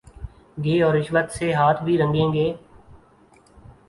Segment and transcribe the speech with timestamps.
[0.57, 2.47] گے اور رشوت سے ہاتھ بھی رنگیں گے۔